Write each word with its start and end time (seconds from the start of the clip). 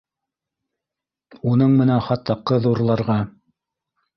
Уның 1.51 1.77
менән 1.81 2.03
хатта 2.07 2.39
ҡыҙ 2.53 2.67
урларға 2.73 3.19